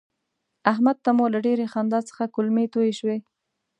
احمد 0.71 0.97
ته 1.03 1.09
مو 1.17 1.25
له 1.33 1.39
ډېرې 1.47 1.65
خندا 1.73 1.99
څخه 2.09 2.23
کولمې 2.35 2.65
توی 2.73 2.89
شوې. 2.99 3.17